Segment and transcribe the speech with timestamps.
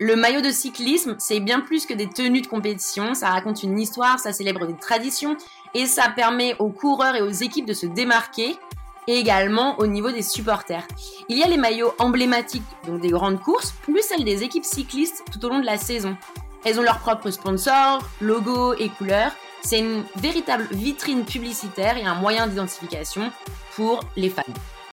[0.00, 3.78] Le maillot de cyclisme, c'est bien plus que des tenues de compétition, ça raconte une
[3.78, 5.36] histoire, ça célèbre des traditions
[5.72, 8.56] et ça permet aux coureurs et aux équipes de se démarquer
[9.06, 10.84] et également au niveau des supporters.
[11.28, 15.22] Il y a les maillots emblématiques donc des grandes courses, plus celles des équipes cyclistes
[15.30, 16.16] tout au long de la saison.
[16.64, 19.30] Elles ont leurs propres sponsors, logos et couleurs.
[19.62, 23.30] C'est une véritable vitrine publicitaire et un moyen d'identification
[23.76, 24.42] pour les fans.